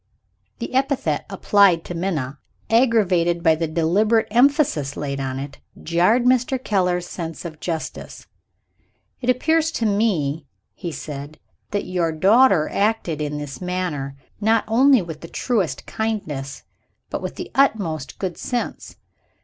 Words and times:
The 0.57 0.73
epithet 0.73 1.27
applied 1.29 1.85
to 1.85 1.93
Minna, 1.93 2.39
aggravated 2.71 3.43
by 3.43 3.53
the 3.53 3.67
deliberate 3.67 4.27
emphasis 4.31 4.97
laid 4.97 5.19
on 5.19 5.37
it, 5.37 5.59
jarred 5.79 6.23
on 6.23 6.27
Mr. 6.27 6.63
Keller's 6.63 7.05
sense 7.05 7.45
of 7.45 7.59
justice. 7.59 8.25
"It 9.21 9.29
appears 9.29 9.69
to 9.73 9.85
me," 9.85 10.47
he 10.73 10.91
said, 10.91 11.37
"that 11.69 11.85
your 11.85 12.11
daughter 12.11 12.67
acted 12.71 13.21
in 13.21 13.37
this 13.37 13.61
matter, 13.61 14.15
not 14.39 14.63
only 14.67 15.03
with 15.03 15.21
the 15.21 15.27
truest 15.27 15.85
kindness, 15.85 16.63
but 17.11 17.21
with 17.21 17.35
the 17.35 17.51
utmost 17.53 18.17
good 18.17 18.39
sense. 18.39 18.95